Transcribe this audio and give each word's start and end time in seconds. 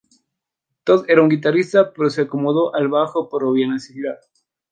Todd 0.83 1.05
era 1.09 1.27
guitarrista, 1.27 1.93
pero 1.93 2.09
se 2.09 2.21
acomodó 2.23 2.73
al 2.73 2.87
bajo 2.87 3.29
por 3.29 3.43
obvia 3.43 3.67
necesidad. 3.67 4.17